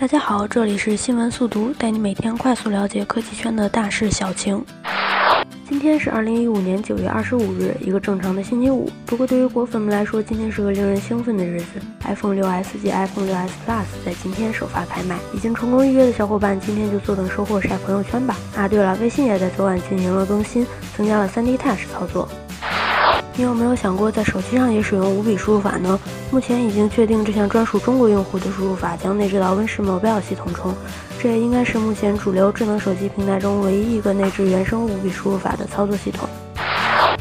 [0.00, 4.64] 大家好，这里是新闻速读，带你每天快速了解科技圈的大事小情。
[5.68, 8.88] 今天是二零一五年九月二十五日，一个正常的星期五。
[9.04, 11.66] 不过对于果粉们来说，今天是个令人兴奋的日子。
[12.04, 18.36] iPhone 六 S 及 iPhone 六 S Plus 在今天首发开卖，已经成功预约的小伙伴，今天就坐等收货晒朋友圈吧。
[18.54, 20.64] 啊，对了，微信也在昨晚进行了更新，
[20.96, 22.28] 增加了 3D Touch 操作。
[23.38, 25.96] 你有没有想过在手机上也使用五笔输入法呢？
[26.28, 30.74] 目前已经确定这项专属中国用户的输入法将内置到 Win 十 Mobile 系统中，
[31.20, 36.28] 这也应该是目前主流智能手机平台中唯一一个内置原生五笔输入法的操作系统。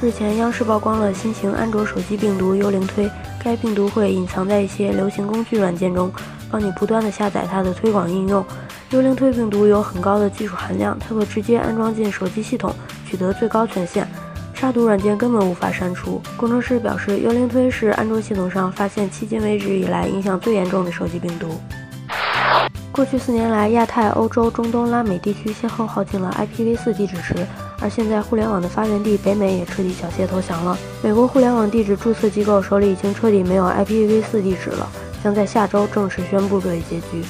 [0.00, 3.06] 日前，央视曝光了新型安卓手机病毒幽灵推，
[3.44, 6.10] 该病毒会隐藏在一些流行工具软件中，
[6.50, 8.42] 帮你不断的下载它的推广应用。
[8.92, 12.74] 幽灵推病毒有很高的技术含量，它会直接安装进手机系统，
[13.06, 14.08] 取得最高权限。
[14.60, 16.20] 杀毒软件根本无法删除。
[16.36, 21.48] 工程师表示，幽灵推是安卓系统上发现迄今为止以来影响最严重的手机病毒。
[22.90, 27.34] 过去四年来，亚太、欧洲、中东、拉美地区先后耗尽了 IPv4 地址池，
[27.80, 30.76] 而现在互联网的发源地北美也彻底缴械投降了。
[31.04, 34.88] 美国互联网地址注册机构手里已经彻底没有 IPv4 地址了，
[35.22, 37.22] 将在下周正式宣布这一结局。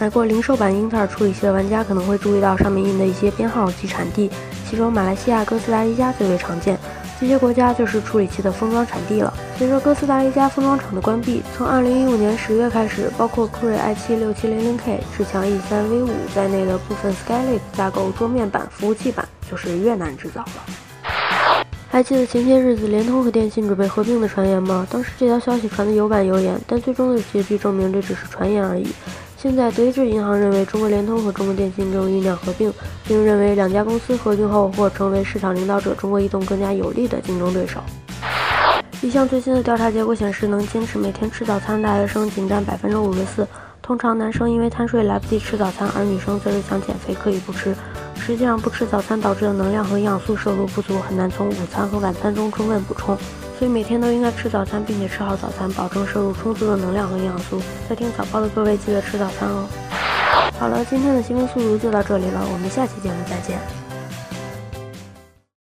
[0.00, 4.30] 买过零售版英特尔处理器的玩家可能会注意到上面印的一些编号及产地。
[4.66, 6.78] 其中，马来西亚哥斯达黎加最为常见，
[7.20, 9.30] 这些国家就是处理器的封装产地了。
[9.58, 21.64] 随着哥斯达黎加封装厂的关闭，从2015年10月开始，包括酷睿 i7-6700K、至强 E3V5 在内的部分 Skylake 架构桌面版、服务器版就是越南制造了。
[21.90, 24.86] 还记得前些日子联通和电信准备合并的传言吗？
[24.88, 28.86] 当时这条消息传得有板有眼，但最终的结局证明这只是传言而已。
[29.42, 32.70] 现在，德意志银行认为中国联通和中国电信正酝酿合并，
[33.08, 37.80] 并认为两家公司合并后或成为市场领导者中国移动更加有力的竞争对手。
[39.00, 43.48] 一项最新的调查结果显示，能坚持每天吃早餐的大学生仅占百分之五十四。
[43.80, 47.74] 通常，男生因为贪睡来不及吃早餐，而女生则是想减肥可以不吃。
[48.16, 53.16] 实际上，不吃早餐导致的能量和营养素摄入不足，很难从午餐和晚餐中充分补充。
[53.60, 57.60] 所以每天都应该吃早餐，并且吃好早餐，保证摄入充足的能量和营养素。
[57.86, 59.68] 在听早报的各位，记得吃早餐哦。
[60.58, 63.58] 好了，今天的新闻速读就到这里了，我们下期节目再见。